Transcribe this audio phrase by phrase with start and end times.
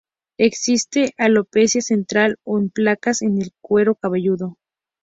[0.39, 4.57] Existe alopecia central o en placas en el cuero cabelludo.